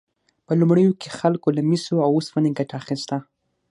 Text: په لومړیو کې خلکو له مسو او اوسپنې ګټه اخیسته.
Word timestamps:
په 0.45 0.53
لومړیو 0.59 0.91
کې 1.01 1.15
خلکو 1.19 1.47
له 1.57 1.61
مسو 1.69 1.95
او 2.05 2.09
اوسپنې 2.17 2.49
ګټه 2.57 2.73
اخیسته. 2.81 3.15